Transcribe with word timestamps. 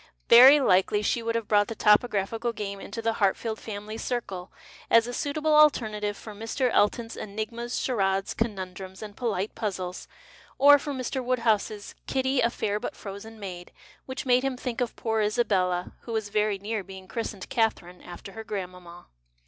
Very 0.29 0.59
likely 0.59 1.03
she 1.03 1.21
would 1.21 1.35
have 1.35 1.47
brought 1.47 1.67
the 1.67 1.75
topographical 1.75 2.53
game 2.53 2.79
into 2.79 3.03
the 3.03 3.13
Hartfield 3.21 3.59
family 3.59 3.99
circle, 3.99 4.51
as 4.89 5.05
a 5.05 5.13
suitable 5.13 5.53
alternative 5.55 6.17
for 6.17 6.33
Mr. 6.33 6.73
FJton's 6.73 7.15
enigmas, 7.15 7.75
ciiaradcs, 7.75 8.35
conundrums, 8.35 9.03
and 9.03 9.15
polite 9.15 9.53
puzzles, 9.53 10.07
or 10.57 10.79
for 10.79 10.91
Mr. 10.91 11.23
Woodhouscs" 11.23 11.93
Kitty, 12.07 12.41
a 12.41 12.49
fair 12.49 12.79
but 12.79 12.95
frozen 12.95 13.39
maid," 13.39 13.71
which 14.07 14.25
made 14.25 14.41
him 14.41 14.57
think 14.57 14.81
of 14.81 14.95
poor 14.95 15.21
Isabella— 15.21 15.91
who 16.01 16.13
was 16.13 16.29
very 16.29 16.57
near 16.57 16.83
being 16.83 17.07
christened 17.07 17.47
Catherine, 17.49 18.01
after 18.01 18.31
her 18.31 18.43
grandmanuna. 18.43 19.05